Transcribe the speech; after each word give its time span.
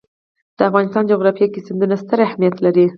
د 0.57 0.59
افغانستان 0.69 1.03
جغرافیه 1.11 1.47
کې 1.53 1.65
سیندونه 1.67 1.95
ستر 2.01 2.17
اهمیت 2.27 2.55
لري. 2.65 2.85